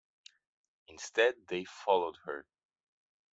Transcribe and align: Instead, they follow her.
Instead, 0.87 1.35
they 1.49 1.63
follow 1.63 2.11
her. 2.25 2.47